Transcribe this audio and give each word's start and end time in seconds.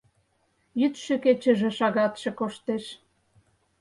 Йӱдшӧ-кечыже 0.79 1.69
шагатше 1.77 2.29
коштеш 2.39 2.85